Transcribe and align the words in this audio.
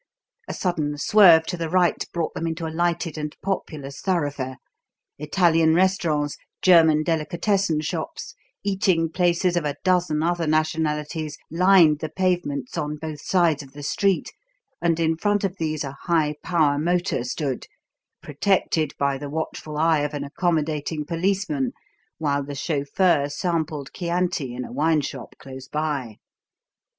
A 0.47 0.53
sudden 0.55 0.97
swerve 0.97 1.45
to 1.45 1.57
the 1.57 1.69
right 1.69 2.03
brought 2.11 2.33
them 2.33 2.47
into 2.47 2.65
a 2.65 2.73
lighted 2.73 3.19
and 3.19 3.37
populous 3.43 4.01
thoroughfare. 4.01 4.57
Italian 5.19 5.75
restaurants, 5.75 6.37
German 6.63 7.03
delicatessen 7.03 7.81
shops, 7.81 8.33
eating 8.63 9.09
places 9.11 9.55
of 9.55 9.63
a 9.63 9.75
dozen 9.83 10.23
other 10.23 10.47
nationalities 10.47 11.37
lined 11.51 11.99
the 11.99 12.09
pavements 12.09 12.79
on 12.79 12.97
both 12.97 13.21
sides 13.21 13.61
of 13.61 13.73
the 13.73 13.83
street, 13.83 14.33
and, 14.81 14.99
in 14.99 15.17
front 15.17 15.43
of 15.43 15.57
these 15.59 15.83
a 15.83 15.91
high 16.05 16.33
power 16.41 16.79
motor 16.79 17.23
stood, 17.23 17.67
protected 18.23 18.93
by 18.97 19.19
the 19.19 19.29
watchful 19.29 19.77
eye 19.77 19.99
of 19.99 20.15
an 20.15 20.23
accommodating 20.23 21.05
policeman 21.05 21.73
while 22.17 22.43
the 22.43 22.55
chauffeur 22.55 23.29
sampled 23.29 23.91
Chianti 23.93 24.55
in 24.55 24.65
a 24.65 24.71
wine 24.73 25.01
shop 25.01 25.35
close 25.37 25.67
by. 25.67 26.17